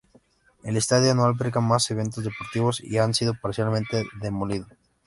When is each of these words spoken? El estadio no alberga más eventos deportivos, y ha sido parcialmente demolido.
El 0.63 0.77
estadio 0.77 1.13
no 1.13 1.25
alberga 1.25 1.61
más 1.61 1.91
eventos 1.91 2.23
deportivos, 2.23 2.81
y 2.83 2.97
ha 2.97 3.13
sido 3.13 3.35
parcialmente 3.39 4.03
demolido. 4.19 4.65